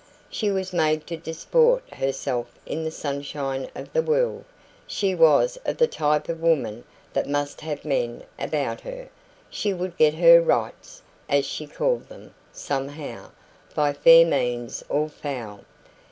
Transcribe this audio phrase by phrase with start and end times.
[0.31, 4.45] She was made to disport herself in the sunshine of the world;
[4.87, 9.09] she was of the type of woman that must have men about her;
[9.51, 13.29] she would get her "rights", as she called them, somehow,
[13.75, 15.65] by fair means or foul.